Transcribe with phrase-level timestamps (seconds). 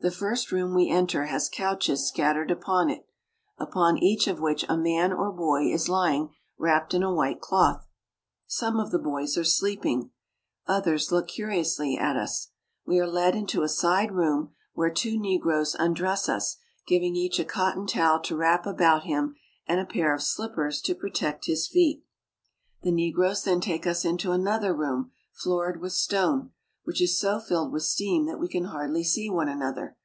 [0.00, 3.06] The first room we enter has couches scat tered about it,
[3.56, 7.88] upon each of which a man or boy is lying wrapped in a white cloth.
[8.46, 10.10] Some of the boys are sleeping;
[10.66, 12.48] others look curiously at us.
[12.84, 17.44] We are led into a side room, where two negroes undress us, giving each a
[17.46, 19.36] cotton towel to wrap about him
[19.66, 22.02] and a pair of slippers to protect his feet.
[22.02, 23.86] TRIPOLI AND ITS OASES ■'Tripoli, white buildings with flat ri I The negroes then take
[23.86, 26.50] us into another room, floored with .atone,
[26.86, 29.96] which is so filled with steam that we can hardly see ^one another.